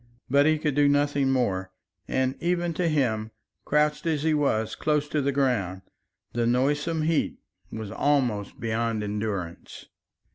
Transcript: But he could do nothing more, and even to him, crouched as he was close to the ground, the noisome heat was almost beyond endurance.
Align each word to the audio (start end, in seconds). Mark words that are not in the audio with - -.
But 0.31 0.47
he 0.47 0.57
could 0.57 0.73
do 0.73 0.89
nothing 0.89 1.29
more, 1.31 1.69
and 2.07 2.33
even 2.41 2.73
to 2.73 2.87
him, 2.87 3.29
crouched 3.65 4.07
as 4.07 4.23
he 4.23 4.33
was 4.33 4.73
close 4.73 5.07
to 5.09 5.21
the 5.21 5.31
ground, 5.31 5.83
the 6.33 6.47
noisome 6.47 7.03
heat 7.03 7.37
was 7.71 7.91
almost 7.91 8.59
beyond 8.59 9.03
endurance. 9.03 9.85